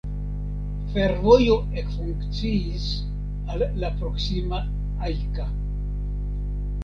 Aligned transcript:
Fervojo 0.93 1.57
ekfunkciis 1.81 2.87
al 3.55 3.63
la 3.83 3.91
proksima 3.99 4.61
Ajka. 5.09 5.45